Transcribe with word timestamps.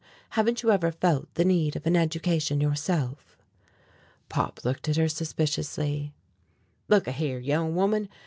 Haven't 0.31 0.63
you 0.63 0.71
ever 0.71 0.91
felt 0.91 1.31
the 1.35 1.45
need 1.45 1.75
of 1.75 1.85
an 1.85 1.95
education 1.95 2.59
yourself?" 2.59 3.37
Pop 4.29 4.65
looked 4.65 4.89
at 4.89 4.97
her 4.97 5.07
suspiciously: 5.07 6.11
"Look 6.87 7.05
a 7.05 7.11
here, 7.11 7.37
young 7.37 7.75
woman. 7.75 8.09